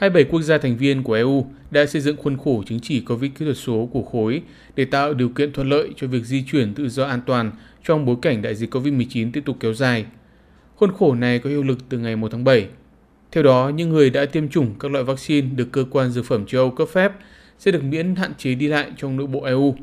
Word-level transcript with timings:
27 0.00 0.24
quốc 0.30 0.42
gia 0.42 0.58
thành 0.58 0.76
viên 0.76 1.02
của 1.02 1.12
EU 1.12 1.46
đã 1.70 1.86
xây 1.86 2.00
dựng 2.00 2.16
khuôn 2.16 2.36
khổ 2.36 2.62
chứng 2.66 2.80
chỉ 2.80 3.00
COVID 3.00 3.30
kỹ 3.38 3.44
thuật 3.44 3.56
số 3.56 3.88
của 3.92 4.02
khối 4.02 4.42
để 4.76 4.84
tạo 4.84 5.14
điều 5.14 5.28
kiện 5.28 5.52
thuận 5.52 5.68
lợi 5.68 5.88
cho 5.96 6.06
việc 6.06 6.24
di 6.24 6.44
chuyển 6.46 6.74
tự 6.74 6.88
do 6.88 7.04
an 7.04 7.20
toàn 7.26 7.52
trong 7.84 8.04
bối 8.04 8.16
cảnh 8.22 8.42
đại 8.42 8.54
dịch 8.54 8.74
COVID-19 8.74 9.30
tiếp 9.32 9.42
tục 9.44 9.56
kéo 9.60 9.74
dài. 9.74 10.06
Khuôn 10.76 10.92
khổ 10.92 11.14
này 11.14 11.38
có 11.38 11.50
hiệu 11.50 11.62
lực 11.62 11.78
từ 11.88 11.98
ngày 11.98 12.16
1 12.16 12.28
tháng 12.32 12.44
7. 12.44 12.68
Theo 13.32 13.42
đó, 13.42 13.68
những 13.74 13.90
người 13.90 14.10
đã 14.10 14.26
tiêm 14.26 14.48
chủng 14.48 14.74
các 14.78 14.90
loại 14.90 15.04
vaccine 15.04 15.48
được 15.56 15.68
cơ 15.72 15.84
quan 15.90 16.10
dược 16.10 16.24
phẩm 16.24 16.46
châu 16.46 16.60
Âu 16.60 16.70
cấp 16.70 16.88
phép 16.92 17.12
sẽ 17.58 17.70
được 17.70 17.84
miễn 17.84 18.14
hạn 18.16 18.32
chế 18.38 18.54
đi 18.54 18.68
lại 18.68 18.90
trong 18.96 19.16
nội 19.16 19.26
bộ 19.26 19.44
EU. 19.44 19.74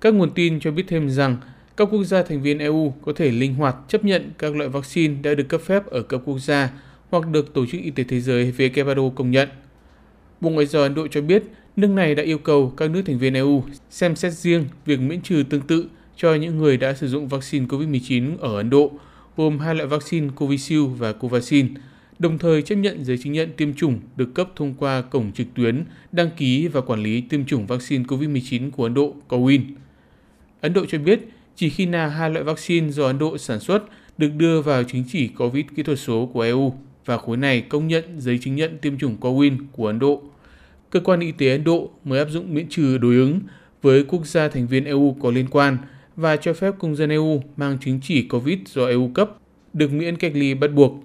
Các 0.00 0.14
nguồn 0.14 0.30
tin 0.30 0.60
cho 0.60 0.70
biết 0.70 0.84
thêm 0.88 1.10
rằng 1.10 1.36
các 1.76 1.88
quốc 1.90 2.04
gia 2.04 2.22
thành 2.22 2.42
viên 2.42 2.58
EU 2.58 2.94
có 3.02 3.12
thể 3.16 3.30
linh 3.30 3.54
hoạt 3.54 3.76
chấp 3.88 4.04
nhận 4.04 4.30
các 4.38 4.56
loại 4.56 4.68
vaccine 4.68 5.14
đã 5.22 5.34
được 5.34 5.48
cấp 5.48 5.60
phép 5.60 5.86
ở 5.86 6.02
cấp 6.02 6.20
quốc 6.24 6.38
gia 6.38 6.70
hoặc 7.10 7.28
được 7.28 7.54
Tổ 7.54 7.66
chức 7.66 7.80
Y 7.80 7.90
tế 7.90 8.04
Thế 8.04 8.20
giới 8.20 8.52
WHO 8.56 9.10
công 9.10 9.30
nhận. 9.30 9.48
Bộ 10.40 10.50
Ngoại 10.50 10.66
giao 10.66 10.82
Ấn 10.82 10.94
Độ 10.94 11.08
cho 11.08 11.20
biết 11.20 11.42
nước 11.76 11.88
này 11.88 12.14
đã 12.14 12.22
yêu 12.22 12.38
cầu 12.38 12.72
các 12.76 12.90
nước 12.90 13.02
thành 13.06 13.18
viên 13.18 13.34
EU 13.34 13.64
xem 13.90 14.16
xét 14.16 14.32
riêng 14.32 14.64
việc 14.86 15.00
miễn 15.00 15.22
trừ 15.22 15.44
tương 15.50 15.60
tự 15.60 15.88
cho 16.16 16.34
những 16.34 16.58
người 16.58 16.76
đã 16.76 16.94
sử 16.94 17.08
dụng 17.08 17.28
vaccine 17.28 17.66
COVID-19 17.66 18.36
ở 18.38 18.56
Ấn 18.56 18.70
Độ, 18.70 18.92
gồm 19.36 19.58
hai 19.58 19.74
loại 19.74 19.86
vaccine 19.86 20.28
Covishield 20.36 20.98
và 20.98 21.12
Covaxin, 21.12 21.74
đồng 22.18 22.38
thời 22.38 22.62
chấp 22.62 22.74
nhận 22.74 23.04
giấy 23.04 23.18
chứng 23.18 23.32
nhận 23.32 23.52
tiêm 23.56 23.74
chủng 23.74 24.00
được 24.16 24.34
cấp 24.34 24.48
thông 24.56 24.74
qua 24.74 25.02
cổng 25.02 25.32
trực 25.32 25.46
tuyến 25.54 25.84
đăng 26.12 26.30
ký 26.36 26.68
và 26.68 26.80
quản 26.80 27.02
lý 27.02 27.20
tiêm 27.20 27.44
chủng 27.44 27.66
vaccine 27.66 28.04
COVID-19 28.04 28.70
của 28.70 28.82
Ấn 28.82 28.94
Độ, 28.94 29.14
COWIN. 29.28 29.60
Ấn 30.60 30.72
Độ 30.72 30.86
cho 30.86 30.98
biết 30.98 31.20
chỉ 31.56 31.70
khi 31.70 31.86
nào 31.86 32.08
hai 32.08 32.30
loại 32.30 32.44
vaccine 32.44 32.90
do 32.90 33.06
Ấn 33.06 33.18
Độ 33.18 33.38
sản 33.38 33.60
xuất 33.60 33.84
được 34.18 34.30
đưa 34.36 34.62
vào 34.62 34.84
chứng 34.84 35.04
chỉ 35.08 35.28
COVID 35.28 35.64
kỹ 35.76 35.82
thuật 35.82 35.98
số 35.98 36.26
của 36.26 36.40
EU 36.40 36.74
và 37.06 37.18
khối 37.18 37.36
này 37.36 37.60
công 37.60 37.88
nhận 37.88 38.04
giấy 38.20 38.38
chứng 38.42 38.56
nhận 38.56 38.78
tiêm 38.78 38.98
chủng 38.98 39.16
COWIN 39.20 39.58
của 39.72 39.86
Ấn 39.86 39.98
Độ. 39.98 40.22
Cơ 40.90 41.00
quan 41.00 41.20
y 41.20 41.32
tế 41.32 41.50
Ấn 41.50 41.64
Độ 41.64 41.90
mới 42.04 42.18
áp 42.18 42.28
dụng 42.30 42.54
miễn 42.54 42.68
trừ 42.68 42.98
đối 42.98 43.16
ứng 43.16 43.40
với 43.82 44.04
quốc 44.04 44.26
gia 44.26 44.48
thành 44.48 44.66
viên 44.66 44.84
EU 44.84 45.16
có 45.22 45.30
liên 45.30 45.46
quan 45.50 45.78
và 46.16 46.36
cho 46.36 46.52
phép 46.52 46.74
công 46.78 46.96
dân 46.96 47.10
EU 47.10 47.42
mang 47.56 47.78
chứng 47.80 48.00
chỉ 48.02 48.22
COVID 48.22 48.58
do 48.66 48.86
EU 48.86 49.08
cấp 49.14 49.30
được 49.72 49.92
miễn 49.92 50.16
cách 50.16 50.32
ly 50.34 50.54
bắt 50.54 50.72
buộc. 50.72 51.04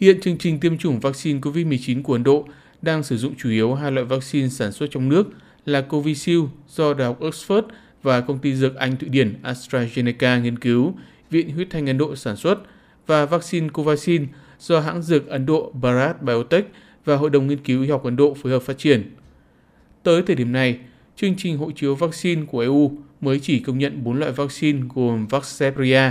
Hiện 0.00 0.20
chương 0.20 0.38
trình 0.38 0.60
tiêm 0.60 0.78
chủng 0.78 1.00
vaccine 1.00 1.40
COVID-19 1.40 2.02
của 2.02 2.12
Ấn 2.12 2.24
Độ 2.24 2.44
đang 2.82 3.02
sử 3.02 3.16
dụng 3.16 3.34
chủ 3.38 3.50
yếu 3.50 3.74
hai 3.74 3.92
loại 3.92 4.06
vaccine 4.06 4.48
sản 4.48 4.72
xuất 4.72 4.86
trong 4.90 5.08
nước 5.08 5.26
là 5.66 5.80
Covishield 5.80 6.44
do 6.68 6.94
Đại 6.94 7.06
học 7.06 7.20
Oxford 7.20 7.62
và 8.02 8.20
công 8.20 8.38
ty 8.38 8.54
dược 8.54 8.76
Anh 8.76 8.96
Thụy 8.96 9.08
Điển 9.08 9.34
AstraZeneca 9.42 10.42
nghiên 10.42 10.58
cứu, 10.58 10.94
Viện 11.30 11.54
Huyết 11.54 11.70
thanh 11.70 11.86
Ấn 11.86 11.98
Độ 11.98 12.16
sản 12.16 12.36
xuất 12.36 12.58
và 13.06 13.26
vaccine 13.26 13.68
Covaxin 13.68 14.26
do 14.62 14.80
hãng 14.80 15.02
dược 15.02 15.28
Ấn 15.28 15.46
Độ 15.46 15.72
Bharat 15.80 16.22
Biotech 16.22 16.64
và 17.04 17.16
Hội 17.16 17.30
đồng 17.30 17.46
Nghiên 17.46 17.58
cứu 17.58 17.82
Y 17.82 17.88
học 17.88 18.04
Ấn 18.04 18.16
Độ 18.16 18.34
phối 18.34 18.52
hợp 18.52 18.62
phát 18.62 18.78
triển. 18.78 19.14
Tới 20.02 20.22
thời 20.22 20.36
điểm 20.36 20.52
này, 20.52 20.78
chương 21.16 21.34
trình 21.38 21.58
hộ 21.58 21.70
chiếu 21.70 21.94
vaccine 21.94 22.42
của 22.46 22.60
EU 22.60 22.92
mới 23.20 23.40
chỉ 23.40 23.58
công 23.58 23.78
nhận 23.78 24.04
4 24.04 24.18
loại 24.18 24.32
vaccine 24.32 24.82
gồm 24.94 25.26
Vaxzevria 25.26 26.10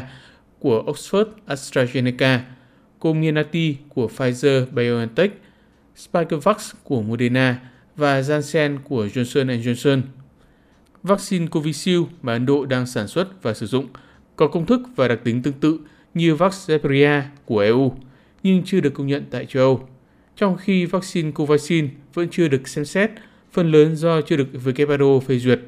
của 0.59 0.83
Oxford 0.87 1.25
AstraZeneca, 1.47 2.39
Comirnaty 2.99 3.75
của 3.89 4.09
Pfizer-BioNTech, 4.17 5.29
Spikevax 5.95 6.71
của 6.83 7.01
Moderna 7.01 7.59
và 7.95 8.21
Janssen 8.21 8.77
của 8.83 9.05
Johnson 9.05 9.61
Johnson. 9.61 10.01
Vaccine 11.03 11.47
Covishield 11.47 12.03
mà 12.21 12.33
Ấn 12.33 12.45
Độ 12.45 12.65
đang 12.65 12.85
sản 12.85 13.07
xuất 13.07 13.43
và 13.43 13.53
sử 13.53 13.65
dụng 13.65 13.87
có 14.35 14.47
công 14.47 14.65
thức 14.65 14.81
và 14.95 15.07
đặc 15.07 15.19
tính 15.23 15.41
tương 15.41 15.53
tự 15.53 15.79
như 16.13 16.35
Vaxzevria 16.35 17.21
của 17.45 17.59
EU, 17.59 17.93
nhưng 18.43 18.63
chưa 18.65 18.79
được 18.79 18.93
công 18.93 19.07
nhận 19.07 19.25
tại 19.31 19.45
châu 19.45 19.63
Âu. 19.63 19.87
Trong 20.35 20.57
khi 20.57 20.85
vaccine 20.85 21.31
Covaxin 21.31 21.89
vẫn 22.13 22.27
chưa 22.31 22.47
được 22.47 22.67
xem 22.67 22.85
xét, 22.85 23.11
phần 23.51 23.71
lớn 23.71 23.95
do 23.95 24.21
chưa 24.21 24.37
được 24.37 24.47
WHO 24.65 25.19
phê 25.19 25.37
duyệt. 25.37 25.59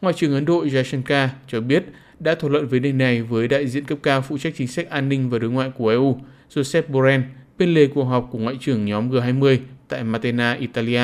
Ngoại 0.00 0.14
trưởng 0.14 0.34
Ấn 0.34 0.44
Độ 0.44 0.64
Jaishankar 0.64 1.28
cho 1.48 1.60
biết 1.60 1.84
đã 2.18 2.34
thảo 2.34 2.50
luận 2.50 2.68
vấn 2.68 2.82
đề 2.82 2.92
này 2.92 3.22
với 3.22 3.48
đại 3.48 3.66
diện 3.66 3.84
cấp 3.84 3.98
cao 4.02 4.22
phụ 4.22 4.38
trách 4.38 4.52
chính 4.56 4.68
sách 4.68 4.90
an 4.90 5.08
ninh 5.08 5.30
và 5.30 5.38
đối 5.38 5.50
ngoại 5.50 5.70
của 5.70 5.88
EU, 5.88 6.20
Joseph 6.54 6.82
Borrell, 6.88 7.22
bên 7.58 7.74
lề 7.74 7.86
cuộc 7.86 8.04
họp 8.04 8.28
của 8.30 8.38
ngoại 8.38 8.56
trưởng 8.60 8.84
nhóm 8.84 9.10
G20 9.10 9.58
tại 9.88 10.04
Matena, 10.04 10.52
Italia. 10.52 11.02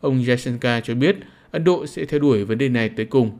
Ông 0.00 0.22
Jaishankar 0.22 0.80
cho 0.80 0.94
biết 0.94 1.16
Ấn 1.50 1.64
Độ 1.64 1.86
sẽ 1.86 2.04
theo 2.04 2.20
đuổi 2.20 2.44
vấn 2.44 2.58
đề 2.58 2.68
này 2.68 2.88
tới 2.88 3.06
cùng 3.06 3.30